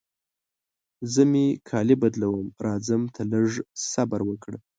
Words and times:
زه 1.13 1.21
مې 1.31 1.45
کالي 1.69 1.95
بدلوم، 2.03 2.45
راځم 2.65 3.01
ته 3.15 3.21
لږ 3.31 3.49
صبر 3.91 4.21
وکړه. 4.25 4.57